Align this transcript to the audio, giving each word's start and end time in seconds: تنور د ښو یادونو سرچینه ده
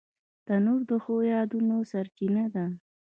تنور 0.45 0.81
د 0.89 0.91
ښو 1.03 1.15
یادونو 1.33 1.77
سرچینه 1.91 2.45
ده 2.53 2.65